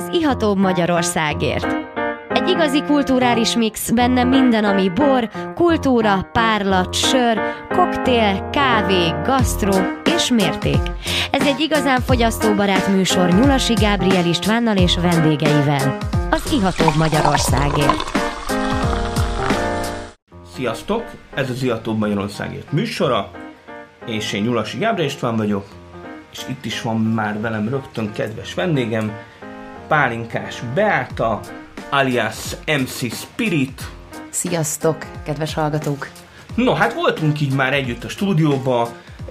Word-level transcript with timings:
az 0.00 0.08
ihatóbb 0.12 0.58
Magyarországért. 0.58 1.66
Egy 2.28 2.48
igazi 2.48 2.82
kulturális 2.82 3.56
mix, 3.56 3.90
benne 3.90 4.24
minden, 4.24 4.64
ami 4.64 4.88
bor, 4.88 5.30
kultúra, 5.54 6.28
párlat, 6.32 6.94
sör, 6.94 7.40
koktél, 7.68 8.48
kávé, 8.50 9.14
gasztró 9.24 9.72
és 10.16 10.30
mérték. 10.30 10.80
Ez 11.30 11.46
egy 11.46 11.60
igazán 11.60 12.00
fogyasztóbarát 12.00 12.88
műsor 12.88 13.28
Nyulasi 13.28 13.72
Gábriel 13.72 14.26
Istvánnal 14.26 14.76
és 14.76 14.96
vendégeivel. 14.96 15.98
Az 16.30 16.52
ihatóbb 16.52 16.96
Magyarországért. 16.96 18.10
Sziasztok! 20.54 21.04
Ez 21.34 21.50
az 21.50 21.62
Ihatóbb 21.62 21.98
Magyarországért 21.98 22.72
műsora, 22.72 23.30
és 24.06 24.32
én 24.32 24.42
Nyulasi 24.42 24.78
Gábriel 24.78 25.08
István 25.08 25.36
vagyok, 25.36 25.64
és 26.32 26.40
itt 26.48 26.64
is 26.64 26.82
van 26.82 27.00
már 27.00 27.40
velem 27.40 27.68
rögtön 27.68 28.12
kedves 28.12 28.54
vendégem, 28.54 29.12
Pálinkás 29.90 30.62
Beáta, 30.74 31.40
alias 31.88 32.56
MC 32.66 33.14
Spirit. 33.14 33.82
Sziasztok, 34.28 34.96
kedves 35.24 35.54
hallgatók! 35.54 36.08
No, 36.54 36.72
hát 36.72 36.94
voltunk 36.94 37.40
így 37.40 37.52
már 37.52 37.72
együtt 37.72 38.04
a 38.04 38.08
stúdióban, 38.08 38.88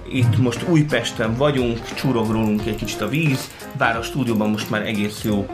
itt 0.08 0.38
most 0.38 0.68
Újpesten 0.68 1.36
vagyunk, 1.36 1.94
csurog 1.94 2.30
rólunk 2.30 2.66
egy 2.66 2.76
kicsit 2.76 3.00
a 3.00 3.08
víz, 3.08 3.50
bár 3.78 3.96
a 3.96 4.02
stúdióban 4.02 4.50
most 4.50 4.70
már 4.70 4.86
egész 4.86 5.24
jó 5.24 5.46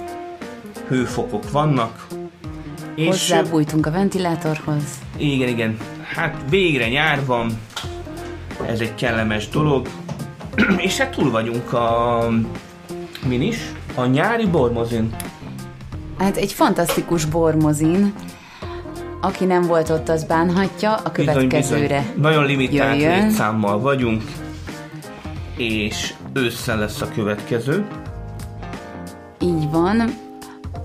hőfokok 0.89 1.51
vannak. 1.51 2.07
És 2.95 3.07
Hozzábújtunk 3.07 3.87
a 3.87 3.91
ventilátorhoz. 3.91 4.85
Igen, 5.17 5.49
igen. 5.49 5.77
Hát 6.15 6.37
végre 6.49 6.89
nyár 6.89 7.25
van, 7.27 7.61
ez 8.67 8.81
egy 8.81 8.95
kellemes 8.95 9.49
dolog. 9.49 9.89
és 10.87 10.97
hát 10.97 11.11
túl 11.11 11.31
vagyunk 11.31 11.73
a... 11.73 12.19
Min 13.27 13.43
is? 13.43 13.59
A 13.99 14.07
nyári 14.07 14.47
bormozin. 14.47 15.17
Hát 16.19 16.37
egy 16.37 16.53
fantasztikus 16.53 17.25
bormozin. 17.25 18.15
Aki 19.21 19.45
nem 19.45 19.63
volt 19.63 19.91
ott, 19.91 20.09
az 20.09 20.25
bánhatja, 20.25 20.95
a 20.95 21.13
következőre 21.13 21.59
bizony, 21.59 21.81
bizony. 21.81 22.21
Nagyon 22.21 22.45
limitált 22.45 22.99
létszámmal 22.99 23.81
vagyunk, 23.81 24.23
és 25.57 26.15
ősszel 26.33 26.79
lesz 26.79 27.01
a 27.01 27.09
következő. 27.15 27.87
Így 29.41 29.71
van. 29.71 30.15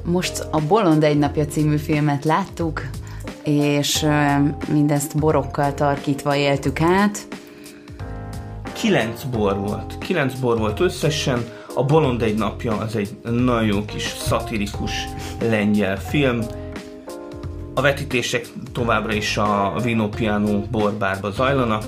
Most 0.03 0.47
a 0.51 0.59
Bolond 0.67 1.03
egy 1.03 1.17
napja 1.17 1.45
című 1.45 1.77
filmet 1.77 2.25
láttuk, 2.25 2.81
és 3.43 4.05
mindezt 4.71 5.17
borokkal 5.17 5.73
tarkítva 5.73 6.35
éltük 6.35 6.81
át. 6.81 7.17
Kilenc 8.73 9.23
bor 9.23 9.57
volt. 9.57 9.97
Kilenc 9.97 10.33
bor 10.33 10.57
volt 10.57 10.79
összesen. 10.79 11.45
A 11.81 11.85
Bolond 11.85 12.21
egy 12.21 12.37
napja 12.37 12.77
az 12.77 12.95
egy 12.95 13.09
nagyon 13.23 13.63
jó 13.63 13.85
kis 13.85 14.03
szatirikus 14.03 14.91
lengyel 15.39 15.97
film. 15.97 16.39
A 17.73 17.81
vetítések 17.81 18.45
továbbra 18.71 19.13
is 19.13 19.37
a 19.37 19.73
Vino 19.83 20.09
Piano 20.09 20.59
borbárba 20.59 21.31
zajlanak. 21.31 21.83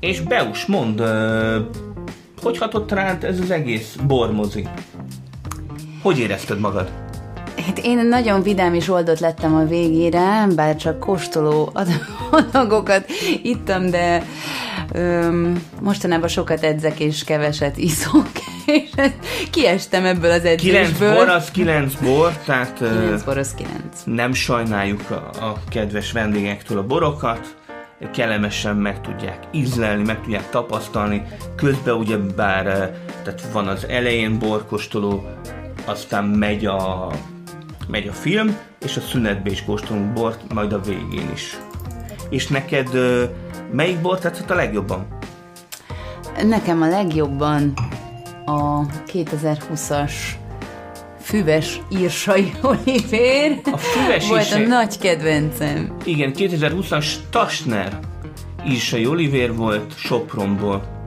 És 0.00 0.20
Beus, 0.20 0.66
mond, 0.66 1.02
hogy 2.42 2.58
hatott 2.58 2.92
rád 2.92 3.24
ez 3.24 3.40
az 3.40 3.50
egész 3.50 3.96
bormozi? 4.06 4.68
Hogy 6.02 6.18
érezted 6.18 6.60
magad? 6.60 6.90
Hát 7.66 7.78
én 7.78 8.06
nagyon 8.06 8.42
vidám 8.42 8.74
és 8.74 8.88
oldott 8.88 9.20
lettem 9.20 9.54
a 9.54 9.64
végére, 9.64 10.46
bár 10.54 10.76
csak 10.76 10.98
kóstoló 10.98 11.72
adagokat 12.30 13.04
ittam, 13.42 13.90
de 13.90 14.22
öm, 14.92 15.62
mostanában 15.80 16.28
sokat 16.28 16.62
edzek 16.62 17.00
és 17.00 17.24
keveset 17.24 17.76
iszok, 17.76 18.28
és 18.76 18.90
kiestem 19.50 20.04
ebből 20.04 20.30
az 20.30 20.44
edzésből. 20.44 20.72
Kilenc 20.72 20.98
bor 20.98 21.28
az 21.28 21.50
kilenc 21.50 21.94
bor, 21.94 22.32
tehát 22.32 22.78
kilenc 22.78 23.22
bor 23.22 23.38
az 23.38 23.54
kilenc. 23.54 24.02
nem 24.04 24.32
sajnáljuk 24.32 25.10
a, 25.10 25.44
a 25.44 25.56
kedves 25.68 26.12
vendégektől 26.12 26.78
a 26.78 26.86
borokat, 26.86 27.56
kellemesen 28.12 28.76
meg 28.76 29.00
tudják 29.00 29.38
ízlelni, 29.50 30.02
meg 30.02 30.20
tudják 30.20 30.50
tapasztalni, 30.50 31.22
közben 31.56 31.94
ugye 31.94 32.16
bár 32.16 32.64
tehát 33.22 33.42
van 33.52 33.68
az 33.68 33.86
elején 33.88 34.38
borkostoló, 34.38 35.28
aztán 35.84 36.24
megy 36.24 36.66
a 36.66 37.10
megy 37.88 38.08
a 38.08 38.12
film, 38.12 38.56
és 38.84 38.96
a 38.96 39.00
szünetbe 39.00 39.50
is 39.50 39.64
kóstolunk 39.64 40.12
bort, 40.12 40.52
majd 40.52 40.72
a 40.72 40.80
végén 40.80 41.30
is. 41.32 41.58
És 42.28 42.46
neked 42.46 42.88
melyik 43.72 44.00
bor 44.00 44.18
tetszett 44.18 44.50
a 44.50 44.54
legjobban? 44.54 45.06
Nekem 46.42 46.82
a 46.82 46.88
legjobban 46.88 47.72
a 48.44 48.86
2020-as 48.86 50.12
füves 51.20 51.80
írsai 51.98 52.52
olivér 52.62 53.60
a 53.64 53.76
füves 53.76 54.28
volt 54.28 54.52
a 54.52 54.58
nagy 54.58 54.98
kedvencem. 54.98 55.96
Igen, 56.04 56.32
2020-as 56.36 57.06
Tasner 57.30 57.98
írsai 58.68 59.06
olivér 59.06 59.54
volt 59.54 59.98
Sopronból. 59.98 61.02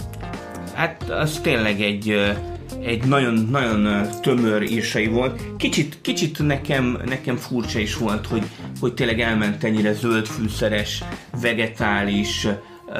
Hát 0.73 1.09
az 1.09 1.39
tényleg 1.43 1.81
egy 1.81 2.35
egy 2.83 3.03
nagyon-nagyon 3.03 4.07
tömör 4.21 4.61
írsai 4.61 5.07
volt. 5.07 5.41
Kicsit, 5.57 5.97
kicsit 6.01 6.39
nekem, 6.39 6.97
nekem 7.05 7.35
furcsa 7.35 7.79
is 7.79 7.97
volt, 7.97 8.27
hogy, 8.27 8.43
hogy 8.79 8.93
tényleg 8.93 9.19
elment 9.19 9.63
ennyire 9.63 9.93
zöldfűszeres, 9.93 11.03
vegetális, 11.41 12.47
uh, 12.87 12.95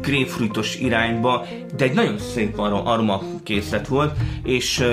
grapefruitos 0.00 0.76
irányba, 0.76 1.46
de 1.76 1.84
egy 1.84 1.94
nagyon 1.94 2.18
szép 2.18 2.58
aroma 2.58 3.22
készlet 3.42 3.88
volt, 3.88 4.16
és 4.42 4.84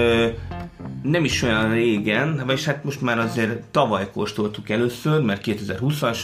nem 1.03 1.23
is 1.23 1.41
olyan 1.41 1.71
régen, 1.71 2.43
vagyis 2.45 2.65
hát 2.65 2.83
most 2.83 3.01
már 3.01 3.19
azért 3.19 3.61
tavaly 3.61 4.09
kóstoltuk 4.13 4.69
először, 4.69 5.21
mert 5.21 5.41
2020-as, 5.45 6.17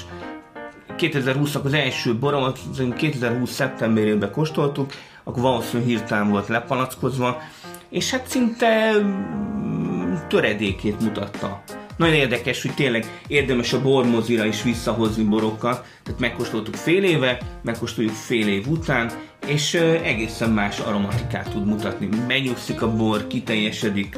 2020 0.95 1.55
az 1.55 1.73
első 1.73 2.15
boromat 2.15 2.59
2020 2.95 3.51
szeptemberében 3.51 4.31
kóstoltuk, 4.31 4.91
akkor 5.23 5.41
valószínűleg 5.41 5.87
hirtelen 5.87 6.29
volt 6.29 6.47
lepalackozva, 6.47 7.41
és 7.89 8.11
hát 8.11 8.27
szinte 8.27 8.91
mm, 8.99 10.13
töredékét 10.27 11.01
mutatta. 11.01 11.63
Nagyon 11.97 12.15
érdekes, 12.15 12.61
hogy 12.61 12.73
tényleg 12.73 13.05
érdemes 13.27 13.73
a 13.73 13.81
bormozira 13.81 14.45
is 14.45 14.63
visszahozni 14.63 15.23
borokat, 15.23 15.85
tehát 16.03 16.19
megkóstoltuk 16.19 16.75
fél 16.75 17.03
éve, 17.03 17.37
megkóstoljuk 17.61 18.13
fél 18.13 18.47
év 18.47 18.67
után, 18.67 19.11
és 19.47 19.73
egészen 20.03 20.49
más 20.49 20.79
aromatikát 20.79 21.49
tud 21.49 21.65
mutatni. 21.65 22.09
Megnyugszik 22.27 22.81
a 22.81 22.95
bor, 22.95 23.27
kiteljesedik. 23.27 24.17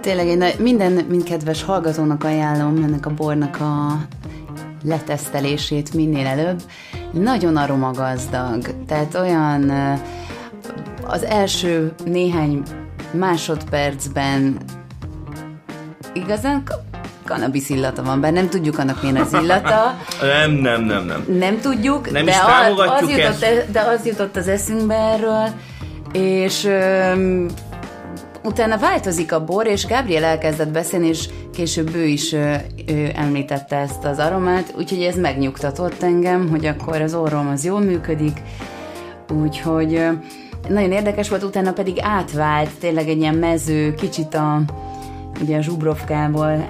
Tényleg 0.00 0.26
én 0.26 0.44
minden, 0.58 0.92
mind 0.92 1.22
kedves 1.22 1.62
hallgatónak 1.62 2.24
ajánlom 2.24 2.82
ennek 2.84 3.06
a 3.06 3.14
bornak 3.14 3.60
a 3.60 4.06
letesztelését 4.84 5.94
minél 5.94 6.26
előbb. 6.26 6.62
Nagyon 7.12 7.56
aromagazdag, 7.56 8.84
tehát 8.86 9.14
olyan 9.14 9.70
az 11.06 11.24
első 11.24 11.92
néhány 12.04 12.62
másodpercben 13.12 14.58
igazán 16.14 16.62
cannabis 17.24 17.68
illata 17.68 18.02
van 18.02 18.20
benne, 18.20 18.40
nem 18.40 18.48
tudjuk 18.48 18.78
annak 18.78 19.02
milyen 19.02 19.16
az 19.16 19.32
illata. 19.32 19.96
nem, 20.38 20.50
nem, 20.50 20.82
nem, 20.82 21.04
nem. 21.04 21.24
Nem 21.38 21.60
tudjuk, 21.60 22.10
nem 22.10 22.24
de, 22.24 22.30
is 22.30 22.36
az, 22.36 23.02
az 23.02 23.10
jutott, 23.10 23.42
e- 23.42 23.66
de 23.72 23.80
az 23.80 24.06
jutott 24.06 24.36
az 24.36 24.48
eszünkbe 24.48 24.94
erről, 24.94 25.48
és 26.12 26.64
öm, 26.64 27.48
utána 28.42 28.78
változik 28.78 29.32
a 29.32 29.44
bor, 29.44 29.66
és 29.66 29.86
Gabriel 29.86 30.24
elkezdett 30.24 30.68
beszélni, 30.68 31.08
és 31.08 31.28
később 31.52 31.94
ő 31.94 32.04
is 32.04 32.32
ö, 32.32 32.54
említette 33.14 33.76
ezt 33.76 34.04
az 34.04 34.18
aromát, 34.18 34.74
úgyhogy 34.76 35.02
ez 35.02 35.16
megnyugtatott 35.16 36.02
engem, 36.02 36.48
hogy 36.48 36.66
akkor 36.66 37.00
az 37.00 37.14
orrom 37.14 37.48
az 37.48 37.64
jól 37.64 37.80
működik, 37.80 38.40
úgyhogy 39.42 40.04
nagyon 40.68 40.92
érdekes 40.92 41.28
volt, 41.28 41.42
utána 41.42 41.72
pedig 41.72 41.96
átvált 42.00 42.70
tényleg 42.80 43.08
egy 43.08 43.18
ilyen 43.18 43.34
mező, 43.34 43.94
kicsit 43.94 44.34
a 44.34 44.60
ugye 45.40 45.56
a 45.56 45.60
Zsubrovkából 45.60 46.66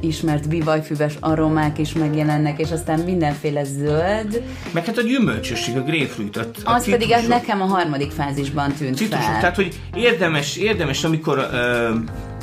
ismert 0.00 0.48
bivajfüves 0.48 1.14
aromák 1.20 1.78
is 1.78 1.92
megjelennek, 1.92 2.58
és 2.58 2.70
aztán 2.70 3.00
mindenféle 3.00 3.64
zöld. 3.64 4.42
Meg 4.72 4.84
hát 4.84 4.98
a 4.98 5.02
gyümölcsösség, 5.02 5.76
a 5.76 5.82
grapefruit. 5.82 6.36
A, 6.36 6.46
a 6.64 6.72
az 6.72 6.90
pedig 6.90 7.12
az 7.12 7.26
nekem 7.26 7.62
a 7.62 7.64
harmadik 7.64 8.10
fázisban 8.10 8.72
tűnt 8.72 8.96
citrusok. 8.96 9.24
fel. 9.24 9.40
Tehát, 9.40 9.56
hogy 9.56 9.80
érdemes, 9.94 10.56
érdemes 10.56 11.04
amikor 11.04 11.48
ö, 11.52 11.88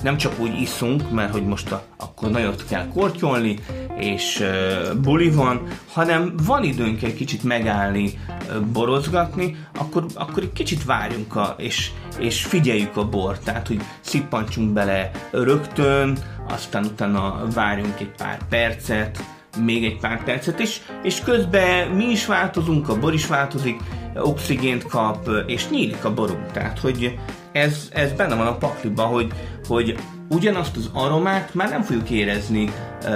nem 0.04 0.18
csak 0.18 0.40
úgy 0.40 0.62
iszunk, 0.62 1.12
mert 1.12 1.32
hogy 1.32 1.46
most 1.46 1.72
a, 1.72 1.84
akkor 1.98 2.32
nagyot 2.32 2.66
kell 2.70 2.88
kortyolni, 2.88 3.60
és 4.00 4.40
uh, 4.40 4.96
buli 5.02 5.30
van, 5.30 5.62
hanem 5.92 6.34
van 6.46 6.64
időnk 6.64 7.04
egy 7.04 7.16
kicsit 7.16 7.44
megállni, 7.44 8.20
uh, 8.30 8.62
borozgatni, 8.62 9.56
akkor, 9.78 10.06
akkor 10.14 10.44
egy 10.44 10.54
kicsit 10.54 10.86
várjunk 10.86 11.36
a, 11.36 11.56
és, 11.58 11.92
és 12.20 12.44
figyeljük 12.44 12.98
a 12.98 13.10
bort, 13.10 13.44
tehát 13.44 13.68
hogy 13.68 13.82
szippantsunk 14.02 14.74
bele 14.74 15.12
rögtön, 15.32 16.18
aztán 16.50 16.86
utána 16.86 17.48
várjunk 17.54 18.00
egy 18.00 18.12
pár 18.18 18.38
percet, 18.50 19.24
még 19.64 19.86
egy 19.86 20.00
pár 20.00 20.24
percet, 20.24 20.60
és, 20.60 20.82
és 21.04 21.20
közben 21.20 21.88
mi 21.88 22.06
is 22.06 22.26
változunk, 22.26 22.90
a 22.90 23.00
bor 23.00 23.14
is 23.14 23.28
változik, 23.28 23.80
oxigént 24.16 24.84
kap, 24.84 25.30
és 25.46 25.70
nyílik 25.70 26.06
a 26.06 26.14
borunk. 26.14 26.52
Tehát, 26.52 26.80
hogy 26.80 27.20
ez, 27.58 27.90
ez 27.94 28.12
benne 28.12 28.36
van 28.36 28.48
a 28.48 28.58
pakliban, 28.58 29.08
hogy, 29.08 29.34
hogy 29.68 29.98
ugyanazt 30.30 30.76
az 30.76 30.90
aromát 30.94 31.54
már 31.54 31.70
nem 31.70 31.82
fogjuk 31.82 32.10
érezni 32.10 32.64
uh, 32.64 33.12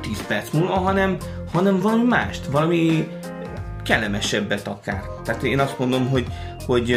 10 0.00 0.26
perc 0.26 0.50
múlva, 0.50 0.74
hanem, 0.74 1.16
hanem 1.52 1.80
valami 1.80 2.04
mást, 2.04 2.46
valami 2.46 3.08
kellemesebbet 3.84 4.68
akár. 4.68 5.02
Tehát 5.24 5.42
én 5.42 5.58
azt 5.58 5.78
mondom, 5.78 6.08
hogy, 6.08 6.26
hogy 6.66 6.96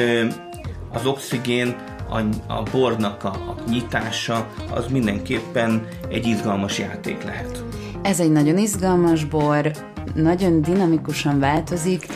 az 0.93 1.05
oxigén, 1.05 1.75
a, 2.09 2.19
a 2.53 2.63
bornak 2.71 3.23
a, 3.23 3.27
a 3.27 3.55
nyitása, 3.69 4.47
az 4.73 4.85
mindenképpen 4.87 5.87
egy 6.09 6.25
izgalmas 6.25 6.79
játék 6.79 7.23
lehet. 7.23 7.63
Ez 8.01 8.19
egy 8.19 8.31
nagyon 8.31 8.57
izgalmas 8.57 9.23
bor, 9.23 9.71
nagyon 10.15 10.61
dinamikusan 10.61 11.39
változik, 11.39 12.07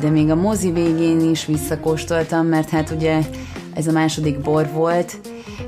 de 0.00 0.10
még 0.10 0.30
a 0.30 0.34
mozi 0.34 0.70
végén 0.72 1.20
is 1.30 1.46
visszakóstoltam, 1.46 2.46
mert 2.46 2.68
hát 2.68 2.90
ugye 2.90 3.20
ez 3.78 3.86
a 3.86 3.92
második 3.92 4.40
bor 4.40 4.68
volt, 4.72 5.18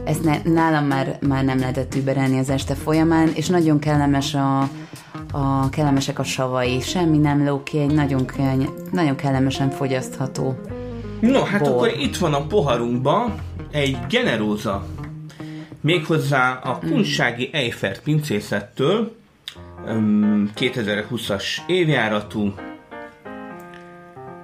ezt 0.04 0.24
ne, 0.24 0.38
nálam 0.44 0.84
már, 0.84 1.18
már 1.28 1.44
nem 1.44 1.58
lehetett 1.58 1.94
überelni 1.94 2.38
az 2.38 2.50
este 2.50 2.74
folyamán, 2.74 3.30
és 3.34 3.48
nagyon 3.48 3.78
kellemes 3.78 4.34
a, 4.34 4.60
a 5.32 5.68
kellemesek 5.68 6.18
a 6.18 6.22
savai, 6.22 6.80
semmi 6.80 7.18
nem 7.18 7.44
ló 7.44 7.62
ki, 7.62 7.78
egy 7.78 7.94
nagyon, 7.94 8.30
nagyon 8.92 9.16
kellemesen 9.16 9.70
fogyasztható 9.70 10.54
No, 11.20 11.42
hát 11.42 11.60
bor. 11.60 11.68
akkor 11.68 11.88
itt 11.98 12.16
van 12.16 12.34
a 12.34 12.46
poharunkban 12.46 13.34
egy 13.70 13.98
generóza, 14.08 14.86
méghozzá 15.80 16.60
a 16.64 16.78
kunsági 16.78 17.48
Eiffert 17.52 18.02
pincészettől, 18.02 19.18
2020-as 20.56 21.44
évjáratú, 21.66 22.54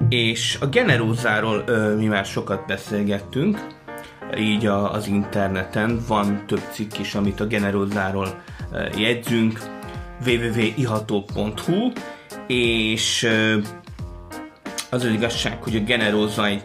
és 0.09 0.59
a 0.61 0.67
generózáról 0.67 1.65
mi 1.97 2.07
már 2.07 2.25
sokat 2.25 2.67
beszélgettünk, 2.67 3.67
így 4.39 4.67
a, 4.67 4.93
az 4.93 5.07
interneten 5.07 6.01
van 6.09 6.45
több 6.47 6.63
cikk 6.71 6.99
is, 6.99 7.15
amit 7.15 7.41
a 7.41 7.47
generózáról 7.47 8.43
jegyzünk, 8.97 9.61
www.iható.hu, 10.27 11.93
és 12.47 13.29
az 14.91 15.05
az 15.05 15.11
igazság, 15.11 15.63
hogy 15.63 15.77
a 15.77 15.81
generóza 15.81 16.47
egy 16.47 16.63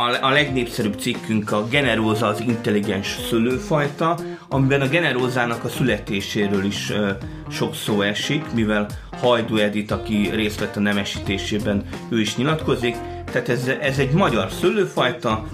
a, 0.00 0.26
a 0.26 0.30
legnépszerűbb 0.30 0.98
cikkünk 0.98 1.52
a 1.52 1.66
generóza 1.68 2.26
az 2.26 2.40
intelligens 2.40 3.16
szőlőfajta, 3.28 4.18
amiben 4.48 4.80
a 4.80 4.88
generózának 4.88 5.64
a 5.64 5.68
születéséről 5.68 6.64
is 6.64 6.90
uh, 6.90 7.10
sok 7.50 7.74
szó 7.74 8.00
esik, 8.00 8.44
mivel 8.54 8.86
Hajdú 9.20 9.56
Edit, 9.56 9.90
aki 9.90 10.30
részt 10.34 10.60
vett 10.60 10.76
a 10.76 10.80
nemesítésében, 10.80 11.84
ő 12.08 12.20
is 12.20 12.36
nyilatkozik. 12.36 12.96
Tehát 13.32 13.48
ez, 13.48 13.70
ez 13.80 13.98
egy 13.98 14.10
magyar 14.10 14.50
szőlőfajta, 14.50 15.46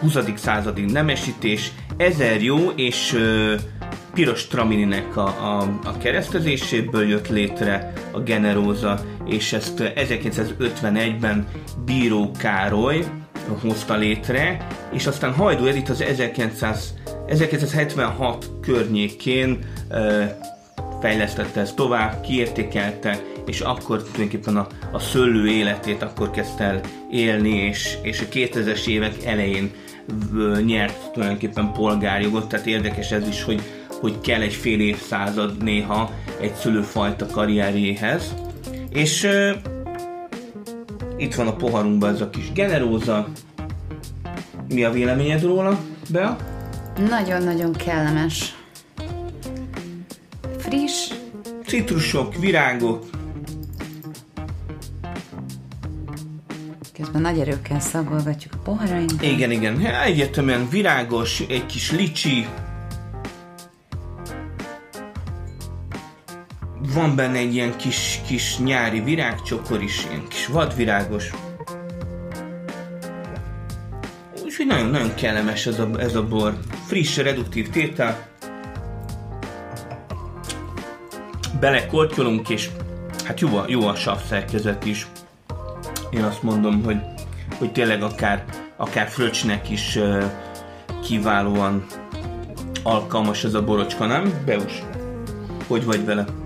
20. 0.00 0.18
századi 0.34 0.84
nemesítés, 0.84 1.72
ezer 1.96 2.42
jó 2.42 2.70
és 2.76 3.12
uh, 3.12 3.52
piros 4.14 4.46
tramininek 4.46 5.16
a, 5.16 5.26
a, 5.26 5.78
a 5.84 5.98
keresztezéséből 5.98 7.08
jött 7.08 7.28
létre 7.28 7.92
a 8.12 8.20
generóza, 8.20 9.00
és 9.26 9.52
ezt 9.52 9.92
1951-ben 9.96 11.46
Bíró 11.84 12.30
Károly 12.38 13.04
hozta 13.58 13.96
létre, 13.96 14.66
és 14.92 15.06
aztán 15.06 15.32
Hajdú 15.32 15.66
Edith 15.66 15.90
az 15.90 16.00
1900, 16.00 16.94
1976 17.26 18.50
környékén 18.62 19.58
fejlesztette 21.00 21.60
ezt 21.60 21.76
tovább, 21.76 22.20
kiértékelte, 22.20 23.20
és 23.46 23.60
akkor 23.60 24.02
tulajdonképpen 24.02 24.56
a, 24.56 24.66
a 24.92 24.98
szőlő 24.98 25.48
életét 25.48 26.02
akkor 26.02 26.30
kezdte 26.30 26.64
el 26.64 26.80
élni, 27.10 27.54
és, 27.54 27.96
és 28.02 28.20
a 28.20 28.24
2000-es 28.32 28.86
évek 28.86 29.24
elején 29.24 29.70
nyert 30.64 31.12
tulajdonképpen 31.12 31.72
polgárjogot, 31.72 32.48
tehát 32.48 32.66
érdekes 32.66 33.10
ez 33.10 33.28
is, 33.28 33.42
hogy, 33.42 33.62
hogy 34.00 34.20
kell 34.20 34.40
egy 34.40 34.54
fél 34.54 34.80
évszázad 34.80 35.62
néha 35.62 36.10
egy 36.40 36.54
szülőfajta 36.54 37.26
karrierjéhez. 37.26 38.34
És 38.90 39.28
itt 41.20 41.34
van 41.34 41.46
a 41.46 41.56
poharunkban 41.56 42.14
ez 42.14 42.20
a 42.20 42.30
kis 42.30 42.52
generóza. 42.52 43.28
Mi 44.68 44.84
a 44.84 44.90
véleményed 44.90 45.42
róla, 45.42 45.80
Bea? 46.10 46.36
Nagyon-nagyon 47.08 47.72
kellemes. 47.72 48.56
Friss. 50.58 51.12
Citrusok, 51.66 52.34
virágok. 52.34 53.04
Közben 56.92 57.20
nagy 57.20 57.38
erőkkel 57.38 57.80
szagolgatjuk 57.80 58.54
a 58.54 58.58
poharainkat. 58.58 59.22
Igen, 59.22 59.50
igen. 59.50 59.80
Egyértelműen 59.80 60.68
virágos, 60.68 61.40
egy 61.48 61.66
kis 61.66 61.90
licsi, 61.92 62.46
van 66.94 67.16
benne 67.16 67.38
egy 67.38 67.54
ilyen 67.54 67.76
kis, 67.76 68.20
kis 68.26 68.58
nyári 68.58 69.00
virágcsokor 69.00 69.82
is, 69.82 70.06
ilyen 70.10 70.28
kis 70.28 70.46
vadvirágos. 70.46 71.30
Úgyhogy 74.44 74.66
nagyon-nagyon 74.66 75.14
kellemes 75.14 75.66
ez 75.66 75.78
a, 75.78 75.90
ez 75.98 76.14
a 76.14 76.26
bor. 76.26 76.58
Friss, 76.86 77.16
reduktív 77.16 77.70
tétel. 77.70 78.28
Belekortyolunk, 81.60 82.48
és 82.48 82.68
hát 83.24 83.40
jó 83.40 83.56
a, 83.56 83.64
jó 83.68 83.86
a 83.86 83.94
sav 83.94 84.18
szerkezet 84.28 84.84
is. 84.84 85.06
Én 86.10 86.22
azt 86.22 86.42
mondom, 86.42 86.84
hogy, 86.84 87.00
hogy 87.58 87.72
tényleg 87.72 88.02
akár, 88.02 88.44
akár 88.76 89.08
fröccsnek 89.08 89.70
is 89.70 89.96
uh, 89.96 90.24
kiválóan 91.02 91.86
alkalmas 92.82 93.44
ez 93.44 93.54
a 93.54 93.64
borocska, 93.64 94.06
nem? 94.06 94.32
Beus, 94.44 94.82
hogy 95.66 95.84
vagy 95.84 96.04
vele? 96.04 96.39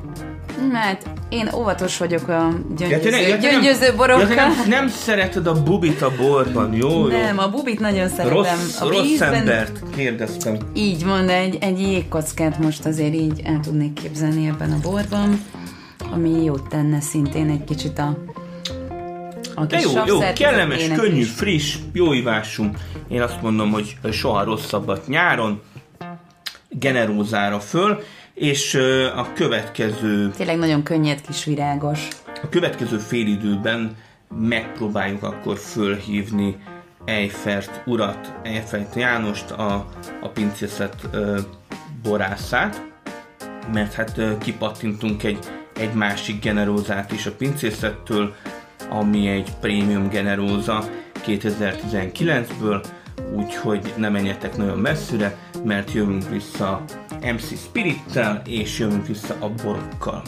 Mert 0.72 1.06
én 1.28 1.50
óvatos 1.54 1.98
vagyok 1.98 2.28
a 2.28 2.48
gyöngyöző, 2.76 3.16
ja, 3.16 3.28
ja, 3.28 3.36
gyöngyöző 3.36 3.94
borokkal. 3.96 4.28
Ja, 4.28 4.34
nem, 4.34 4.68
nem 4.68 4.88
szereted 4.88 5.46
a 5.46 5.62
bubit 5.62 6.02
a 6.02 6.12
borban, 6.16 6.72
jó? 6.74 7.06
Nem, 7.06 7.38
a 7.38 7.48
bubit 7.48 7.80
nagyon 7.80 8.08
szeretem. 8.08 8.36
Rossz, 8.36 8.80
a 8.80 8.88
rossz 8.88 9.20
embert 9.20 9.82
kérdeztem. 9.96 10.56
Így 10.74 11.04
van, 11.04 11.26
de 11.26 11.36
egy, 11.36 11.56
egy 11.60 11.80
jégkockát 11.80 12.58
most 12.58 12.84
azért 12.84 13.14
így 13.14 13.40
el 13.44 13.60
tudnék 13.62 13.92
képzelni 13.92 14.46
ebben 14.46 14.72
a 14.72 14.78
borban, 14.82 15.40
ami 16.12 16.44
jót 16.44 16.68
tenne 16.68 17.00
szintén 17.00 17.50
egy 17.50 17.64
kicsit 17.64 17.98
a 17.98 18.18
a 19.54 19.64
De 19.64 19.80
jó, 19.80 19.90
jó, 20.06 20.18
kellemes, 20.34 20.88
könnyű, 20.88 21.20
is. 21.20 21.30
friss, 21.30 21.76
jó 21.92 22.12
ivású. 22.12 22.70
Én 23.08 23.22
azt 23.22 23.42
mondom, 23.42 23.70
hogy 23.70 23.96
soha 24.12 24.44
rosszabbat 24.44 25.06
nyáron, 25.06 25.62
generózára 26.68 27.60
föl, 27.60 28.02
és 28.34 28.74
a 29.16 29.32
következő... 29.32 30.30
Tényleg 30.30 30.58
nagyon 30.58 30.82
könnyed 30.82 31.20
kis 31.20 31.44
virágos. 31.44 32.08
A 32.42 32.48
következő 32.48 32.98
félidőben 32.98 33.96
megpróbáljuk 34.40 35.22
akkor 35.22 35.58
fölhívni 35.58 36.56
Eiffert 37.04 37.82
urat, 37.86 38.32
Eiffert 38.42 38.94
Jánost, 38.94 39.50
a, 39.50 39.86
a 40.20 40.28
pincészet 40.28 41.08
uh, 41.12 41.38
borászát, 42.02 42.82
mert 43.72 43.92
hát 43.92 44.18
uh, 44.18 44.38
kipattintunk 44.38 45.22
egy, 45.22 45.38
egy 45.76 45.92
másik 45.92 46.40
generózát 46.40 47.12
is 47.12 47.26
a 47.26 47.32
pincészettől, 47.32 48.34
ami 48.88 49.28
egy 49.28 49.52
prémium 49.60 50.08
generóza 50.08 50.88
2019-ből, 51.26 52.84
úgyhogy 53.32 53.94
ne 53.96 54.08
menjetek 54.08 54.56
nagyon 54.56 54.78
messzire, 54.78 55.36
mert 55.64 55.92
jövünk 55.92 56.28
vissza 56.28 56.84
MC 57.20 57.58
Spirittel, 57.58 58.42
és 58.46 58.78
jövünk 58.78 59.06
vissza 59.06 59.36
a 59.40 59.50
borokkal. 59.62 60.22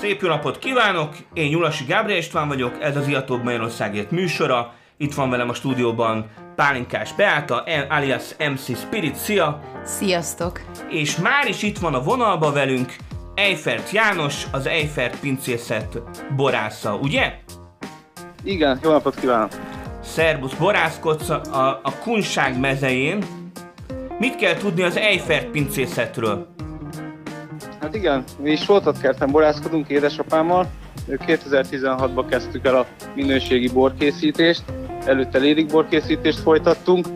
Szép 0.00 0.20
jó 0.20 0.28
napot 0.28 0.58
kívánok! 0.58 1.14
Én 1.32 1.48
Nyulasi 1.48 1.84
Gábriel 1.84 2.18
István 2.18 2.48
vagyok, 2.48 2.82
ez 2.82 2.96
az 2.96 3.08
Iatóbb 3.08 3.42
Magyarországért 3.42 4.10
műsora. 4.10 4.72
Itt 4.96 5.14
van 5.14 5.30
velem 5.30 5.48
a 5.48 5.54
stúdióban 5.54 6.30
Pálinkás 6.56 7.14
Beáta, 7.14 7.64
alias 7.88 8.24
MC 8.38 8.78
Spirit, 8.78 9.14
szia! 9.14 9.60
Sziasztok! 9.84 10.60
És 10.88 11.16
már 11.16 11.48
is 11.48 11.62
itt 11.62 11.78
van 11.78 11.94
a 11.94 12.02
vonalba 12.02 12.52
velünk 12.52 12.96
Eifert 13.34 13.90
János, 13.90 14.46
az 14.50 14.66
Eifert 14.66 15.20
pincészet 15.20 16.02
borásza, 16.36 16.94
ugye? 16.94 17.38
Igen, 18.44 18.78
jó 18.82 18.90
napot 18.90 19.14
kívánok! 19.20 19.50
Szerbusz, 20.04 20.54
borászkodsz 20.54 21.28
a, 21.28 21.80
a 21.82 21.92
kunság 22.02 22.58
mezején. 22.60 23.24
Mit 24.18 24.36
kell 24.36 24.54
tudni 24.54 24.82
az 24.82 24.96
Eifert 24.96 25.46
pincészetről? 25.46 26.46
Hát 27.80 27.94
igen, 27.94 28.24
mi 28.38 28.50
is 28.50 28.66
kerten 29.00 29.30
borászkodunk 29.30 29.88
édesapámmal. 29.88 30.70
2016-ban 31.08 32.24
kezdtük 32.30 32.66
el 32.66 32.76
a 32.76 32.86
minőségi 33.14 33.68
borkészítést, 33.68 34.62
előtte 35.04 35.38
lérik 35.38 35.66
borkészítést 35.66 36.38
folytattunk, 36.38 37.06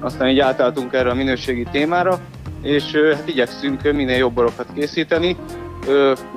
aztán 0.00 0.28
így 0.28 0.38
átálltunk 0.38 0.92
erre 0.92 1.10
a 1.10 1.14
minőségi 1.14 1.66
témára, 1.70 2.18
és 2.62 2.84
hát 3.14 3.28
igyekszünk 3.28 3.82
minél 3.82 4.16
jobb 4.16 4.32
borokat 4.32 4.66
készíteni. 4.74 5.36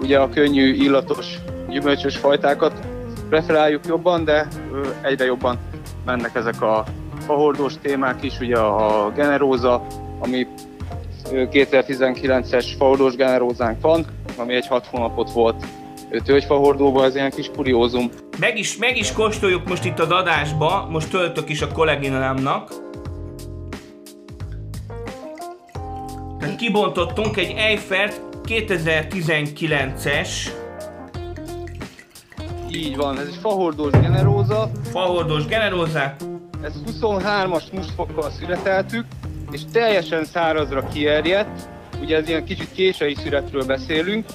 Ugye 0.01 0.19
a 0.19 0.29
könnyű, 0.29 0.73
illatos, 0.73 1.35
gyümölcsös 1.69 2.17
fajtákat 2.17 2.92
preferáljuk 3.33 3.85
jobban, 3.85 4.23
de 4.23 4.47
egyre 5.01 5.25
jobban 5.25 5.57
mennek 6.05 6.35
ezek 6.35 6.61
a 6.61 6.83
fahordós 7.25 7.73
témák 7.81 8.23
is, 8.23 8.39
ugye 8.39 8.57
a 8.57 9.11
generóza, 9.15 9.85
ami 10.19 10.47
2019-es 11.31 12.65
fahordós 12.77 13.15
generózánk 13.15 13.81
van, 13.81 14.05
ami 14.37 14.53
egy 14.53 14.67
6 14.67 14.85
hónapot 14.85 15.31
volt 15.31 15.65
tölgyfahordóban, 16.23 17.03
ez 17.03 17.15
ilyen 17.15 17.31
kis 17.31 17.51
kuriózum. 17.55 18.09
Meg 18.39 18.57
is, 18.57 18.77
meg 18.77 18.97
is 18.97 19.11
kóstoljuk 19.11 19.67
most 19.67 19.85
itt 19.85 19.99
az 19.99 20.11
adásba, 20.11 20.87
most 20.91 21.09
töltök 21.09 21.49
is 21.49 21.61
a 21.61 21.67
kolléginámnak. 21.67 22.71
Kibontottunk 26.57 27.37
egy 27.37 27.53
Eiffert 27.57 28.21
2019-es 28.47 30.29
így 32.75 32.95
van, 32.95 33.19
ez 33.19 33.27
egy 33.27 33.37
fahordós 33.41 33.91
generóza. 33.91 34.71
Fahordós 34.91 35.45
generóza. 35.45 36.15
Ez 36.61 36.73
23-as 36.91 37.71
mustfokkal 37.73 38.31
születeltük, 38.31 39.05
és 39.51 39.61
teljesen 39.71 40.25
szárazra 40.25 40.87
kierjedt. 40.87 41.69
Ugye 42.01 42.17
ez 42.17 42.27
ilyen 42.27 42.45
kicsit 42.45 42.71
késői 42.71 43.15
születről 43.15 43.65
beszélünk, 43.65 44.25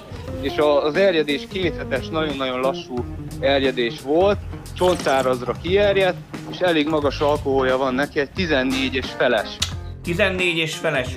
és 0.40 0.52
az 0.84 0.94
erjedés 0.94 1.46
kéthetes, 1.50 2.08
nagyon-nagyon 2.08 2.60
lassú 2.60 3.04
erjedés 3.40 4.00
volt, 4.00 4.38
csontszárazra 4.76 5.52
kierjedt, 5.62 6.18
és 6.50 6.58
elég 6.58 6.88
magas 6.88 7.20
alkoholja 7.20 7.76
van 7.76 7.94
neki, 7.94 8.20
egy 8.20 8.30
14 8.30 8.94
és 8.94 9.06
feles. 9.16 9.56
14 10.02 10.56
és 10.56 10.74
feles. 10.74 11.08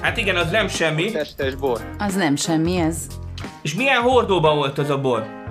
Hát 0.00 0.16
igen, 0.16 0.36
az 0.36 0.50
nem 0.50 0.68
semmi. 0.68 1.10
Testes 1.10 1.54
bor. 1.54 1.80
Az 1.98 2.14
nem 2.14 2.36
semmi, 2.36 2.76
ez. 2.76 3.06
És 3.62 3.74
milyen 3.74 4.00
hordóban 4.02 4.56
volt 4.56 4.78
az 4.78 4.90
a 4.90 5.00
bor? 5.00 5.43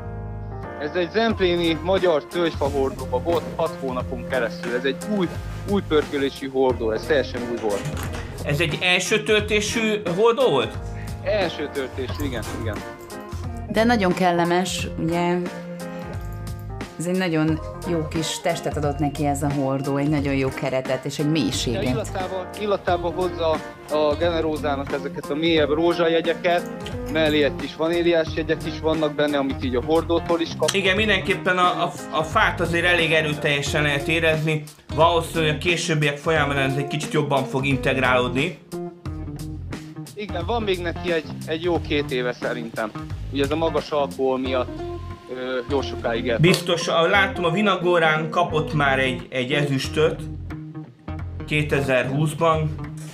Ez 0.83 0.95
egy 0.95 1.11
zempléni 1.11 1.79
magyar 1.83 2.25
tölgyfa 2.25 2.65
hordóba 2.65 3.19
volt 3.19 3.43
6 3.55 3.71
hónapon 3.79 4.27
keresztül. 4.27 4.75
Ez 4.75 4.83
egy 4.83 4.95
új, 5.17 5.27
új 5.69 5.81
pörkölési 5.87 6.47
hordó, 6.47 6.91
ez 6.91 7.05
teljesen 7.05 7.41
új 7.51 7.57
volt. 7.61 7.81
Ez 8.45 8.59
egy 8.59 8.77
első 8.81 9.23
töltésű 9.23 10.01
hordó 10.15 10.49
volt? 10.49 10.77
Első 11.23 11.69
töltésű, 11.73 12.23
igen, 12.23 12.43
igen. 12.61 12.77
De 13.71 13.83
nagyon 13.83 14.13
kellemes, 14.13 14.87
ugye 14.99 15.37
ez 16.97 17.05
egy 17.05 17.17
nagyon 17.17 17.59
jó 17.89 18.07
kis 18.07 18.39
testet 18.41 18.77
adott 18.77 18.97
neki 18.97 19.25
ez 19.25 19.43
a 19.43 19.51
hordó, 19.53 19.97
egy 19.97 20.09
nagyon 20.09 20.33
jó 20.33 20.49
keretet 20.49 21.05
és 21.05 21.19
egy 21.19 21.31
mélységet. 21.31 21.83
Ja, 21.83 21.89
illatában, 21.89 22.47
illatában 22.59 23.13
hozza 23.13 23.49
a 23.91 24.15
generózának 24.19 24.91
ezeket 24.91 25.29
a 25.29 25.35
mélyebb 25.35 25.69
rózsajegyeket, 25.69 26.69
mellé 27.13 27.43
egy 27.43 27.55
kis 27.55 27.75
vaníliás 27.75 28.27
jegyek 28.35 28.65
is 28.65 28.79
vannak 28.79 29.15
benne, 29.15 29.37
amit 29.37 29.63
így 29.63 29.75
a 29.75 29.83
hordótól 29.83 30.41
is 30.41 30.49
kap. 30.57 30.69
Igen, 30.73 30.95
mindenképpen 30.95 31.57
a, 31.57 31.83
a, 31.83 31.91
a 32.11 32.23
fát 32.23 32.59
azért 32.59 32.85
elég 32.85 33.11
erőteljesen 33.11 33.81
lehet 33.81 34.07
érezni. 34.07 34.63
Valószínűleg 34.95 35.55
a 35.55 35.57
későbbiek 35.57 36.17
folyamán 36.17 36.57
ez 36.57 36.75
egy 36.77 36.87
kicsit 36.87 37.13
jobban 37.13 37.43
fog 37.43 37.65
integrálódni. 37.65 38.57
Igen, 40.15 40.45
van 40.45 40.63
még 40.63 40.79
neki 40.79 41.11
egy, 41.11 41.25
egy 41.45 41.63
jó 41.63 41.81
két 41.81 42.11
éve 42.11 42.33
szerintem. 42.33 42.91
Ugye 43.31 43.43
ez 43.43 43.51
a 43.51 43.55
magas 43.55 43.91
alkohol 43.91 44.37
miatt 44.37 44.81
jó 45.69 45.81
sokáig 45.81 46.29
el. 46.29 46.37
Biztos, 46.37 46.85
láttam 46.87 47.43
a 47.43 47.51
Vinagorán 47.51 48.29
kapott 48.29 48.73
már 48.73 48.99
egy, 48.99 49.27
egy 49.29 49.53
ezüstöt 49.53 50.21
2020-ban. 51.47 52.63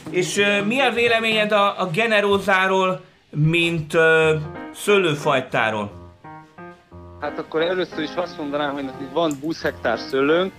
És 0.09 0.41
mi 0.67 0.79
a 0.79 0.91
véleményed 0.91 1.51
a, 1.51 1.81
a 1.81 1.89
generózáról, 1.93 3.01
mint 3.43 3.93
uh, 3.93 4.01
szőlőfajtáról? 4.73 5.99
Hát 7.19 7.39
akkor 7.39 7.61
először 7.61 7.99
is 7.99 8.15
azt 8.15 8.37
mondanám, 8.37 8.73
hogy 8.73 9.11
van 9.13 9.31
20 9.41 9.61
hektár 9.61 9.99
szőlőnk, 9.99 10.53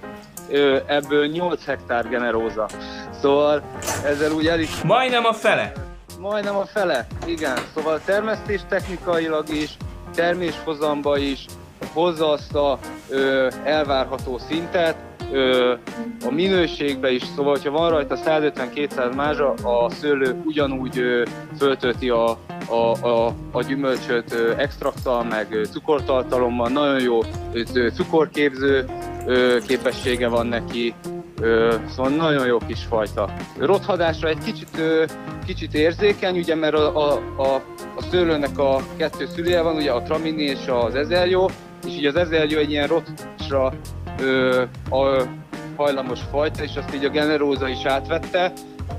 ebből 0.86 1.26
8 1.26 1.64
hektár 1.64 2.08
generóza. 2.08 2.68
Szóval 3.10 3.62
ezzel 4.04 4.32
úgy 4.32 4.46
el 4.46 4.60
is... 4.60 4.82
Majdnem 4.82 5.24
a 5.24 5.32
fele. 5.32 5.72
Majdnem 6.18 6.56
a 6.56 6.64
fele, 6.64 7.06
igen. 7.26 7.58
Szóval 7.74 8.00
termesztés 8.04 8.60
technikailag 8.68 9.48
is, 9.48 9.76
terméshozamba 10.14 11.16
is 11.16 11.44
hozza 11.92 12.30
azt 12.30 12.54
a 12.54 12.78
ö, 13.08 13.48
elvárható 13.64 14.38
szintet, 14.38 14.96
ö, 15.32 15.74
a 16.26 16.30
minőségbe 16.30 17.10
is, 17.10 17.22
szóval 17.36 17.58
ha 17.64 17.70
van 17.70 17.90
rajta 17.90 18.16
150-200 18.24 19.16
mázsa, 19.16 19.52
a 19.52 19.90
szőlő 19.90 20.42
ugyanúgy 20.44 20.98
ö, 20.98 21.22
föltölti 21.58 22.08
a, 22.08 22.38
a, 22.68 23.06
a, 23.06 23.34
a 23.52 23.62
gyümölcsöt 23.62 24.32
ö, 24.32 24.52
extraktal, 24.56 25.24
meg 25.24 25.52
ö, 25.52 25.64
cukortartalommal, 25.64 26.68
nagyon 26.68 27.00
jó 27.00 27.18
ö, 27.52 27.88
cukorképző 27.88 28.84
ö, 29.26 29.58
képessége 29.66 30.28
van 30.28 30.46
neki, 30.46 30.94
Ö, 31.42 31.74
szóval 31.88 32.10
nagyon 32.10 32.46
jó 32.46 32.58
kis 32.58 32.84
fajta. 32.88 33.30
Rothadásra 33.58 34.28
egy 34.28 34.38
kicsit, 34.44 34.68
ö, 34.78 35.04
kicsit 35.46 35.74
érzékeny, 35.74 36.38
ugye, 36.38 36.54
mert 36.54 36.74
a, 36.74 36.96
a, 36.96 37.12
a, 37.36 37.54
a 37.96 38.02
szőlőnek 38.10 38.58
a 38.58 38.82
kettő 38.96 39.26
szülője 39.26 39.62
van, 39.62 39.76
ugye 39.76 39.90
a 39.92 40.02
tramini 40.02 40.42
és 40.42 40.66
az 40.66 40.94
ezerjó, 40.94 41.50
és 41.86 41.92
így 41.92 42.06
az 42.06 42.16
ezerjó 42.16 42.58
egy 42.58 42.70
ilyen 42.70 42.86
rothra 42.88 43.72
ö, 44.20 44.62
a, 44.90 45.22
hajlamos 45.76 46.20
fajta, 46.30 46.62
és 46.62 46.76
azt 46.76 46.94
így 46.94 47.04
a 47.04 47.08
generóza 47.08 47.68
is 47.68 47.84
átvette, 47.84 48.52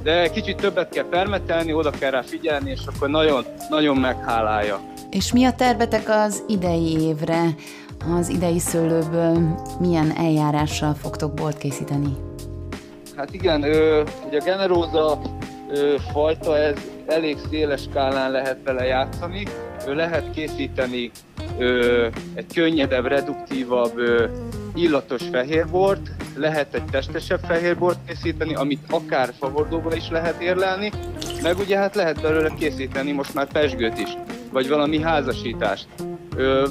de 0.03 0.29
kicsit 0.29 0.55
többet 0.55 0.89
kell 0.89 1.05
permetelni, 1.09 1.73
oda 1.73 1.89
kell 1.89 2.11
rá 2.11 2.21
figyelni, 2.21 2.69
és 2.69 2.79
akkor 2.95 3.09
nagyon, 3.09 3.45
nagyon 3.69 3.97
meghálálja. 3.97 4.79
És 5.09 5.33
mi 5.33 5.45
a 5.45 5.53
tervetek 5.53 6.09
az 6.09 6.43
idei 6.47 7.01
évre? 7.01 7.43
Az 8.17 8.29
idei 8.29 8.59
szőlőből 8.59 9.57
milyen 9.79 10.11
eljárással 10.17 10.93
fogtok 10.93 11.33
bort 11.33 11.57
készíteni? 11.57 12.17
Hát 13.15 13.33
igen, 13.33 13.63
ö, 13.63 14.03
ugye 14.27 14.39
a 14.39 14.43
generóza 14.43 15.21
ö, 15.69 15.95
fajta, 16.11 16.57
ez 16.57 16.75
elég 17.07 17.37
széles 17.49 17.81
skálán 17.81 18.31
lehet 18.31 18.57
vele 18.63 18.85
játszani. 18.85 19.47
Ö, 19.87 19.93
lehet 19.93 20.31
készíteni 20.31 21.11
ö, 21.57 22.07
egy 22.33 22.53
könnyedebb, 22.53 23.05
reduktívabb, 23.05 23.97
ö, 23.97 24.25
illatos 24.75 25.21
fehérbort, 25.31 26.11
lehet 26.35 26.73
egy 26.73 26.85
testesebb 26.85 27.39
fehérbort 27.47 27.97
készíteni, 28.07 28.55
amit 28.55 28.83
akár 28.89 29.33
favordóban 29.39 29.95
is 29.95 30.09
lehet 30.09 30.41
érlelni, 30.41 30.91
meg 31.41 31.57
ugye 31.57 31.77
hát 31.77 31.95
lehet 31.95 32.21
belőle 32.21 32.53
készíteni 32.59 33.11
most 33.11 33.33
már 33.33 33.47
pesgőt 33.47 33.99
is, 33.99 34.09
vagy 34.51 34.67
valami 34.67 35.01
házasítást. 35.01 35.87
Ö, 36.35 36.67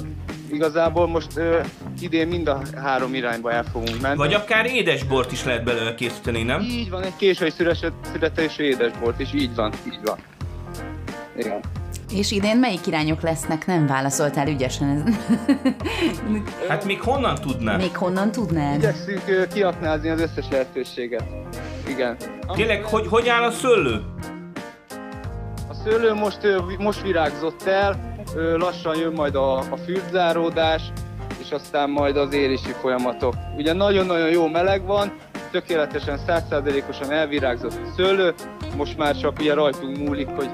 igazából 0.51 1.07
most 1.07 1.37
ö, 1.37 1.59
idén 1.99 2.27
mind 2.27 2.47
a 2.47 2.61
három 2.75 3.13
irányba 3.13 3.51
el 3.51 3.63
fogunk 3.63 4.01
menni. 4.01 4.17
Vagy 4.17 4.33
akár 4.33 4.65
édesbort 4.65 5.31
is 5.31 5.43
lehet 5.43 5.63
belőle 5.63 5.95
készíteni, 5.95 6.43
nem? 6.43 6.61
Így 6.61 6.89
van, 6.89 7.03
egy 7.03 7.15
késői 7.15 7.51
születésű 8.13 8.63
édesbort 8.63 9.19
is, 9.19 9.33
így 9.33 9.55
van, 9.55 9.73
így 9.87 9.99
van. 10.03 10.17
Igen. 11.37 11.59
És 12.13 12.31
idén 12.31 12.57
melyik 12.57 12.87
irányok 12.87 13.21
lesznek? 13.21 13.65
Nem 13.65 13.87
válaszoltál 13.87 14.47
ügyesen. 14.47 15.15
hát 16.69 16.85
még 16.85 17.01
honnan 17.01 17.35
tudnád? 17.35 17.79
Még 17.79 17.95
honnan 17.95 18.31
tudnád? 18.31 18.77
Igyekszünk 18.77 19.47
kiaknázni 19.53 20.09
az 20.09 20.21
összes 20.21 20.45
lehetőséget. 20.51 21.23
Igen. 21.87 22.17
Tényleg, 22.53 22.83
hogy, 22.83 23.07
hogy 23.07 23.27
áll 23.27 23.43
a 23.43 23.51
szőlő? 23.51 24.01
A 25.69 25.73
szőlő 25.83 26.13
most, 26.13 26.39
most 26.77 27.01
virágzott 27.01 27.63
el, 27.63 28.15
lassan 28.55 28.95
jön 28.95 29.13
majd 29.13 29.35
a, 29.35 29.57
a 29.57 29.77
fürdzáródás, 29.85 30.81
és 31.39 31.51
aztán 31.51 31.89
majd 31.89 32.17
az 32.17 32.33
érési 32.33 32.71
folyamatok. 32.81 33.33
Ugye 33.57 33.73
nagyon-nagyon 33.73 34.29
jó 34.29 34.47
meleg 34.47 34.85
van, 34.85 35.13
tökéletesen 35.51 36.17
százszázalékosan 36.17 37.11
elvirágzott 37.11 37.73
a 37.73 37.91
szőlő, 37.95 38.33
most 38.75 38.97
már 38.97 39.17
csak 39.17 39.39
ugye 39.39 39.53
rajtunk 39.53 39.97
múlik, 39.97 40.27
hogy, 40.27 40.49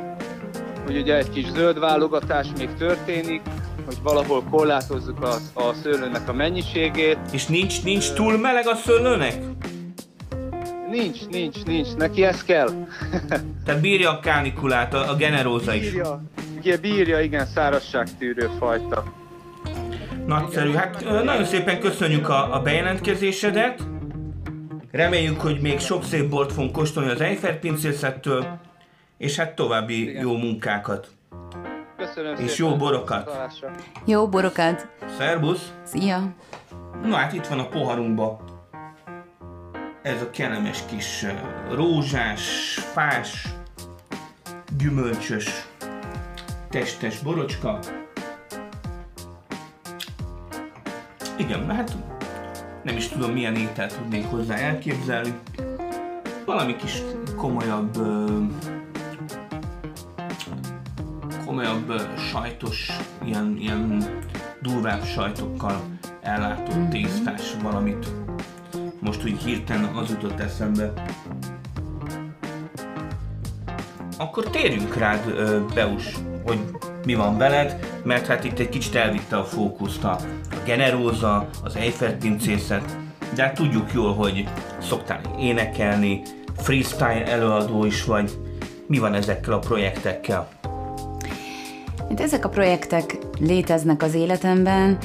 hogy 0.87 0.97
ugye 0.97 1.17
egy 1.17 1.29
kis 1.29 1.45
zöld 1.51 1.79
válogatás 1.79 2.47
még 2.57 2.69
történik, 2.77 3.41
hogy 3.85 3.97
valahol 4.03 4.43
korlátozzuk 4.43 5.21
a, 5.21 5.33
a 5.53 5.73
szőlőnek 5.83 6.29
a 6.29 6.33
mennyiségét. 6.33 7.17
És 7.31 7.45
nincs, 7.45 7.83
nincs 7.83 8.13
túl 8.13 8.37
meleg 8.37 8.67
a 8.67 8.75
szőlőnek? 8.75 9.33
Nincs, 10.89 11.27
nincs, 11.29 11.63
nincs. 11.65 11.95
Neki 11.95 12.23
ez 12.23 12.43
kell. 12.43 12.69
Tehát 13.65 13.81
bírja 13.81 14.09
a 14.09 14.19
kánikulát, 14.19 14.93
a, 14.93 15.09
a 15.09 15.15
generóza 15.15 15.73
is. 15.73 15.91
Bírja, 15.91 16.23
igen, 16.61 16.79
bírja, 16.81 17.19
igen, 17.19 17.45
szárazságtűrő 17.45 18.49
fajta. 18.59 19.03
Nagyszerű. 20.25 20.71
Hát 20.71 21.23
nagyon 21.23 21.45
szépen 21.45 21.79
köszönjük 21.79 22.29
a, 22.29 22.53
a 22.55 22.61
bejelentkezésedet. 22.61 23.83
Reméljük, 24.91 25.41
hogy 25.41 25.59
még 25.61 25.79
sok 25.79 26.03
szép 26.03 26.29
bort 26.29 26.51
fogunk 26.51 26.71
kóstolni 26.71 27.09
az 27.09 27.21
Eiffel 27.21 27.59
pincészettől, 27.59 28.59
és 29.17 29.35
hát 29.35 29.55
további 29.55 30.09
Igen. 30.09 30.21
jó 30.21 30.37
munkákat. 30.37 31.07
Köszönöm 31.97 32.35
És 32.35 32.51
szépen. 32.51 32.71
jó 32.71 32.77
borokat. 32.77 33.51
Jó 34.05 34.27
borokat. 34.29 34.87
Szerbusz. 35.17 35.73
Szia. 35.83 36.33
Na 37.03 37.15
hát 37.15 37.33
itt 37.33 37.47
van 37.47 37.59
a 37.59 37.67
poharunkba. 37.67 38.39
Ez 40.01 40.21
a 40.21 40.29
kellemes 40.29 40.79
kis 40.89 41.25
rózsás, 41.71 42.73
fás, 42.93 43.47
gyümölcsös 44.77 45.67
testes 46.69 47.19
borocska. 47.19 47.79
Igen, 51.37 51.69
hát 51.75 51.95
nem 52.83 52.95
is 52.95 53.07
tudom 53.07 53.31
milyen 53.31 53.55
ételt 53.55 53.97
tudnék 53.97 54.25
hozzá 54.25 54.55
elképzelni. 54.55 55.33
Valami 56.45 56.75
kis 56.75 57.01
komolyabb 57.35 57.97
komolyabb 61.57 62.01
sajtos, 62.31 62.91
ilyen, 63.25 63.57
ilyen 63.59 64.03
durvább 64.61 65.03
sajtokkal 65.03 65.81
ellátott 66.21 66.75
mm-hmm. 66.75 66.89
tésztás 66.89 67.41
valamit. 67.63 68.07
Most 68.99 69.23
úgy 69.23 69.41
hirtelen 69.43 69.95
az 69.95 70.09
jutott 70.09 70.39
eszembe. 70.39 70.93
Akkor 74.17 74.49
térjünk 74.49 74.95
rád, 74.95 75.33
Beus, 75.73 76.15
hogy 76.45 76.59
mi 77.05 77.15
van 77.15 77.37
veled, 77.37 77.99
mert 78.03 78.27
hát 78.27 78.43
itt 78.43 78.59
egy 78.59 78.69
kicsit 78.69 78.95
elvitte 78.95 79.37
a 79.37 79.43
fókuszt 79.43 80.03
a, 80.03 80.11
a 80.51 80.55
generóza, 80.65 81.49
az 81.63 81.75
Eiffel 81.75 82.17
pincészet, 82.17 82.97
de 83.35 83.43
hát 83.43 83.55
tudjuk 83.55 83.93
jól, 83.93 84.13
hogy 84.13 84.49
szoktál 84.81 85.21
énekelni, 85.39 86.21
freestyle 86.57 87.25
előadó 87.25 87.85
is 87.85 88.03
vagy. 88.03 88.31
Mi 88.87 88.97
van 88.97 89.13
ezekkel 89.13 89.53
a 89.53 89.59
projektekkel? 89.59 90.47
Hát 92.09 92.19
ezek 92.19 92.45
a 92.45 92.49
projektek 92.49 93.17
léteznek 93.39 94.03
az 94.03 94.13
életemben, 94.13 94.97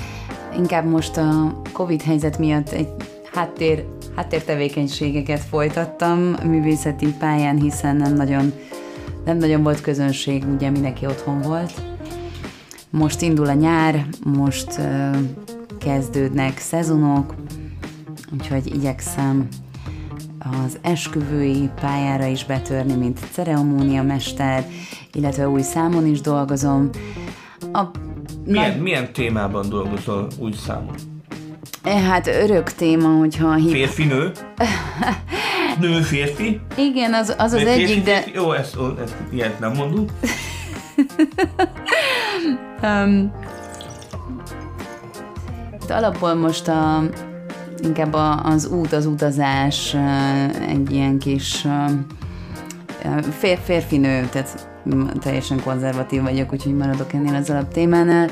inkább 0.57 0.85
most 0.85 1.17
a 1.17 1.61
Covid 1.73 2.03
helyzet 2.03 2.39
miatt 2.39 2.69
egy 2.69 2.89
háttér, 3.33 3.85
háttértevékenységeket 4.17 5.41
folytattam 5.41 6.19
művészeti 6.45 7.15
pályán, 7.19 7.61
hiszen 7.61 7.97
nem 7.97 8.15
nagyon, 8.15 8.53
nem 9.25 9.37
nagyon 9.37 9.63
volt 9.63 9.81
közönség, 9.81 10.45
ugye 10.55 10.71
mindenki 10.71 11.07
otthon 11.07 11.41
volt. 11.41 11.73
Most 12.91 13.23
indul 13.23 13.47
a 13.47 13.53
nyár, 13.53 14.07
most 14.25 14.79
uh, 14.79 15.17
kezdődnek 15.79 16.59
szezonok, 16.59 17.35
úgyhogy 18.33 18.75
igyekszem 18.75 19.49
az 20.43 20.79
esküvői 20.83 21.71
pályára 21.81 22.27
is 22.27 22.45
betörni, 22.45 22.95
mint 22.95 23.21
ceremónia 23.33 24.03
mester, 24.03 24.67
illetve 25.13 25.49
új 25.49 25.63
számon 25.63 26.07
is 26.07 26.21
dolgozom. 26.21 26.91
A 27.73 27.83
milyen, 28.45 28.71
nagy... 28.71 28.83
milyen 28.83 29.13
témában 29.13 29.69
dolgozol 29.69 30.27
új 30.39 30.53
számon? 30.53 30.95
E, 31.83 31.99
hát 31.99 32.27
örök 32.27 32.73
téma, 32.73 33.09
hogyha... 33.09 33.55
Hip... 33.55 33.71
Férfi, 33.71 34.05
nő? 34.05 34.33
nő, 35.81 36.01
férfi? 36.01 36.61
Igen, 36.77 37.15
az 37.15 37.35
az, 37.39 37.53
az 37.53 37.63
férfi, 37.63 37.83
egyik, 37.83 38.05
de... 38.05 38.15
Férfi? 38.15 38.31
Jó, 38.35 38.53
ezt, 38.53 38.77
ezt 39.05 39.15
ilyet 39.31 39.59
nem 39.59 39.73
mondunk. 39.73 40.11
um, 42.83 43.33
alapból 45.89 46.35
most 46.35 46.69
a, 46.69 47.03
inkább 47.83 48.13
az 48.45 48.67
út, 48.67 48.93
az 48.93 49.07
utazás 49.07 49.97
egy 50.69 50.93
ilyen 50.93 51.19
kis 51.19 51.67
fér, 53.39 53.59
férfi-nő, 53.65 54.29
tehát 54.31 54.69
teljesen 55.21 55.63
konzervatív 55.63 56.23
vagyok, 56.23 56.53
úgyhogy 56.53 56.77
maradok 56.77 57.13
ennél 57.13 57.35
az 57.35 57.51
alaptémánál. 57.51 58.29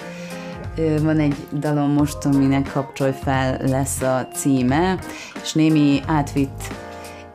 Van 1.02 1.18
egy 1.18 1.36
dalom 1.52 1.90
most, 1.90 2.24
aminek 2.24 2.72
kapcsolj 2.72 3.12
fel 3.22 3.58
lesz 3.66 4.02
a 4.02 4.28
címe, 4.34 4.98
és 5.42 5.52
némi 5.52 6.00
átvitt 6.06 6.62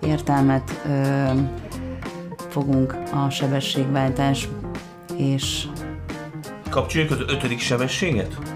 értelmet 0.01 0.81
ö, 0.89 1.25
fogunk 2.49 2.95
a 3.11 3.29
sebességváltás 3.29 4.47
és... 5.17 5.67
Kapcsoljuk 6.69 7.11
az 7.11 7.19
ötödik 7.27 7.59
sebességet? 7.59 8.54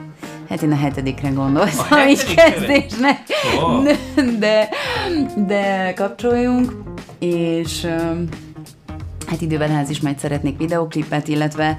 Hát 0.50 0.62
én 0.62 0.72
a 0.72 0.76
hetedikre 0.76 1.30
gondoltam, 1.30 2.08
így 2.08 2.36
kezdésnek, 2.36 3.20
oh. 3.60 3.84
de, 4.40 4.70
de 5.48 5.94
kapcsoljunk, 5.96 6.84
és 7.20 7.86
hát 9.28 9.42
időben 9.42 9.86
majd 10.00 10.20
szeretnék 10.20 10.58
videoklipet, 10.58 11.28
illetve 11.28 11.78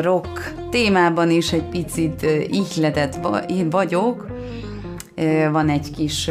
rock 0.00 0.54
témában 0.70 1.30
is 1.30 1.52
egy 1.52 1.64
picit 1.64 2.26
ihletett 2.50 3.18
vagyok. 3.70 4.26
Van 5.50 5.68
egy 5.68 5.90
kis 5.90 6.30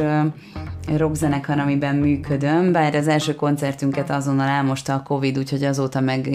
rockzenekar, 0.96 1.60
amiben 1.60 1.96
működöm, 1.96 2.72
bár 2.72 2.96
az 2.96 3.08
első 3.08 3.36
koncertünket 3.36 4.10
azonnal 4.10 4.48
elmosta 4.48 4.94
a 4.94 5.04
Covid, 5.04 5.38
úgyhogy 5.38 5.64
azóta 5.64 6.00
meg 6.00 6.30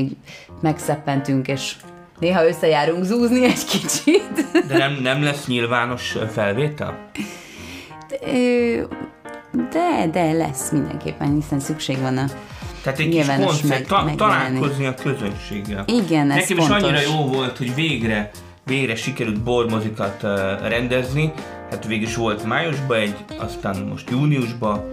megszeppentünk, 0.61 1.49
és 1.49 1.77
néha 2.19 2.47
összejárunk 2.47 3.05
zúzni 3.05 3.45
egy 3.45 3.65
kicsit. 3.65 4.67
De 4.69 4.77
nem, 4.77 4.99
nem 5.03 5.23
lesz 5.23 5.47
nyilvános 5.47 6.17
felvétel? 6.33 7.11
De, 8.09 8.19
de, 9.71 10.07
de 10.13 10.33
lesz 10.33 10.71
mindenképpen, 10.71 11.35
hiszen 11.35 11.61
szükség 11.61 11.99
van 12.01 12.19
a 12.19 12.27
tehát 12.83 12.99
egy 12.99 13.09
kis 13.09 13.27
koncert, 13.27 13.87
ta, 13.87 14.11
találkozni 14.17 14.87
a 14.87 14.95
közönséggel. 14.95 15.85
Igen, 15.87 16.31
ez 16.31 16.37
Nekem 16.37 16.57
fontos. 16.57 16.77
is 16.77 16.83
annyira 16.83 17.01
jó 17.01 17.27
volt, 17.27 17.59
hogy 17.59 17.75
végre, 17.75 18.31
végre 18.65 18.95
sikerült 18.95 19.41
bormozikat 19.41 20.23
uh, 20.23 20.31
rendezni. 20.69 21.33
Hát 21.71 21.87
végül 21.87 22.07
is 22.07 22.17
volt 22.17 22.45
májusban 22.45 22.99
egy, 22.99 23.17
aztán 23.39 23.77
most 23.91 24.11
júniusban, 24.11 24.93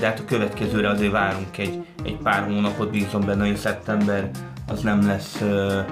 de 0.00 0.06
hát 0.06 0.18
a 0.18 0.24
következőre 0.24 0.88
azért 0.88 1.12
várunk 1.12 1.58
egy, 1.58 1.84
egy 2.04 2.16
pár 2.22 2.44
hónapot, 2.44 2.90
bízom 2.90 3.24
benne, 3.24 3.46
hogy 3.46 3.56
szeptember 3.56 4.30
az 4.66 4.80
nem 4.80 5.06
lesz 5.06 5.40
uh, 5.40 5.84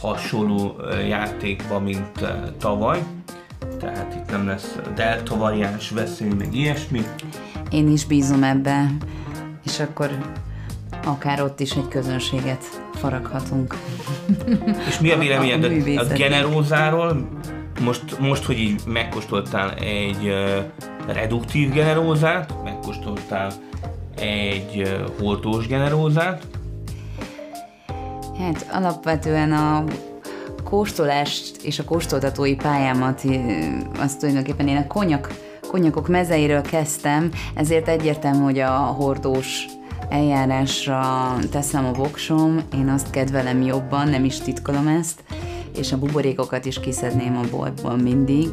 hasonló 0.00 0.76
játékban, 1.08 1.82
mint 1.82 2.26
tavaly. 2.58 3.02
Tehát 3.78 4.14
itt 4.14 4.30
nem 4.30 4.46
lesz 4.46 4.76
delta 4.94 5.36
variáns 5.36 5.90
veszély, 5.90 6.32
meg 6.38 6.54
ilyesmi. 6.54 7.02
Én 7.70 7.88
is 7.88 8.04
bízom 8.04 8.42
ebbe, 8.42 8.90
és 9.64 9.80
akkor 9.80 10.10
akár 11.04 11.42
ott 11.42 11.60
is 11.60 11.72
egy 11.72 11.88
közönséget 11.88 12.64
faraghatunk. 12.94 13.76
És 14.88 14.98
mi 15.00 15.10
a 15.10 15.18
véleményed 15.18 15.64
a, 15.64 16.00
a, 16.00 16.00
a 16.00 16.14
generózáról? 16.14 17.28
Most, 17.80 18.18
most, 18.18 18.44
hogy 18.44 18.58
így 18.58 18.80
megkóstoltál 18.86 19.74
egy 19.74 20.26
uh, 20.26 21.14
reduktív 21.14 21.72
generózát, 21.72 22.54
megkóstoltál 22.64 23.52
egy 24.16 24.76
uh, 24.76 25.18
holtós 25.20 25.66
generózát? 25.66 26.46
Hát 28.42 28.66
alapvetően 28.72 29.52
a 29.52 29.84
kóstolást 30.64 31.62
és 31.62 31.78
a 31.78 31.84
kóstoltatói 31.84 32.54
pályámat, 32.54 33.22
azt 33.98 34.18
tulajdonképpen 34.18 34.68
én 34.68 34.76
a 34.76 34.86
konyak, 34.86 35.32
konyakok 35.68 36.08
mezeiről 36.08 36.62
kezdtem, 36.62 37.30
ezért 37.54 37.88
egyértelmű, 37.88 38.42
hogy 38.42 38.58
a 38.58 38.70
hordós 38.70 39.66
eljárásra 40.08 41.36
teszem 41.50 41.84
a 41.84 41.92
voksom, 41.92 42.60
én 42.74 42.88
azt 42.88 43.10
kedvelem 43.10 43.62
jobban, 43.62 44.08
nem 44.08 44.24
is 44.24 44.38
titkolom 44.38 44.86
ezt, 44.86 45.22
és 45.76 45.92
a 45.92 45.98
buborékokat 45.98 46.64
is 46.64 46.80
kiszedném 46.80 47.36
a 47.36 47.50
boltból 47.50 47.96
mindig. 47.96 48.48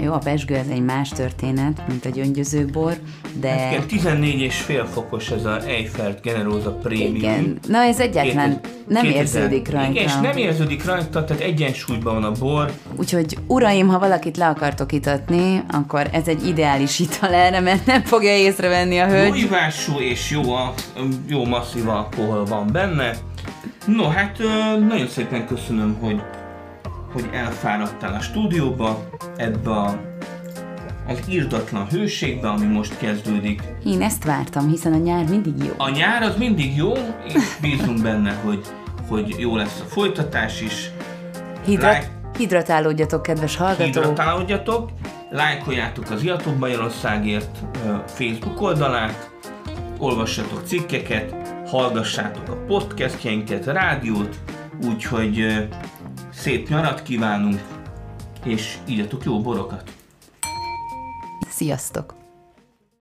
Jó, 0.00 0.12
a 0.12 0.18
pesgő 0.18 0.54
ez 0.54 0.66
egy 0.70 0.84
más 0.84 1.08
történet, 1.08 1.82
mint 1.88 2.04
a 2.04 2.08
gyöngyözőbor, 2.08 2.96
de... 3.40 3.48
Hát 3.48 3.72
igen, 3.72 3.86
14 3.86 4.40
és 4.40 4.56
fél 4.56 4.84
fokos 4.84 5.30
ez 5.30 5.44
a 5.44 5.60
Eiffel 5.66 6.18
Generosa 6.22 6.72
Premium. 6.72 7.14
Igen, 7.14 7.58
na 7.68 7.78
ez 7.78 8.00
egyetlen 8.00 8.60
nem 8.88 9.02
2000, 9.02 9.20
érződik 9.20 9.70
rajta. 9.70 9.90
Igen, 9.90 10.04
és 10.04 10.14
nem 10.14 10.36
érződik 10.36 10.84
rajta, 10.84 11.24
tehát 11.24 11.42
egyensúlyban 11.42 12.14
van 12.14 12.24
a 12.24 12.32
bor. 12.32 12.72
Úgyhogy 12.96 13.38
uraim, 13.46 13.88
ha 13.88 13.98
valakit 13.98 14.36
le 14.36 14.46
akartok 14.46 14.92
itatni, 14.92 15.62
akkor 15.70 16.08
ez 16.12 16.28
egy 16.28 16.46
ideális 16.46 16.98
ital 16.98 17.34
erre, 17.34 17.60
mert 17.60 17.86
nem 17.86 18.02
fogja 18.02 18.36
észrevenni 18.36 18.98
a 18.98 19.06
hölgy. 19.06 19.36
Jó 19.36 19.44
ivású 19.44 19.98
és 19.98 20.30
jó, 20.30 20.52
a, 20.52 20.74
jó 21.26 21.44
masszív 21.44 21.88
alkohol 21.88 22.44
van 22.44 22.68
benne. 22.72 23.16
No, 23.86 24.08
hát 24.08 24.38
nagyon 24.88 25.08
szépen 25.08 25.46
köszönöm, 25.46 25.96
hogy 26.00 26.22
hogy 27.12 27.28
elfáradtál 27.32 28.14
a 28.14 28.20
stúdióba, 28.20 29.08
ebbe 29.36 29.70
a, 29.70 30.00
az 31.08 31.18
írdatlan 31.28 31.88
hőségbe, 31.88 32.48
ami 32.48 32.66
most 32.66 32.98
kezdődik. 32.98 33.62
Én 33.84 34.02
ezt 34.02 34.24
vártam, 34.24 34.68
hiszen 34.68 34.92
a 34.92 34.96
nyár 34.96 35.24
mindig 35.28 35.54
jó. 35.64 35.72
A 35.76 35.88
nyár 35.90 36.22
az 36.22 36.36
mindig 36.36 36.76
jó, 36.76 36.92
és 37.26 37.34
bízunk 37.60 38.02
benne, 38.02 38.32
hogy, 38.44 38.66
hogy 39.08 39.34
jó 39.38 39.56
lesz 39.56 39.80
a 39.80 39.88
folytatás 39.88 40.60
is. 40.60 40.90
Hidrat, 41.64 41.94
like, 41.94 42.10
hidratálódjatok, 42.38 43.22
kedves 43.22 43.56
hallgatók! 43.56 43.84
Hidratálódjatok, 43.84 44.90
lájkoljátok 45.30 46.10
az 46.10 46.22
Iatok 46.22 46.58
Magyarországért 46.58 47.58
Facebook 48.06 48.60
oldalát, 48.60 49.30
olvassatok 49.98 50.62
cikkeket, 50.66 51.34
hallgassátok 51.66 52.48
a 52.48 52.56
podcastjeinket, 52.66 53.66
a 53.66 53.72
rádiót, 53.72 54.36
úgyhogy 54.86 55.68
Szép 56.42 56.68
nyarat 56.68 57.02
kívánunk, 57.02 57.60
és 58.44 58.78
ígyatok 58.88 59.24
jó 59.24 59.40
borokat! 59.40 59.92
Sziasztok! 61.48 62.21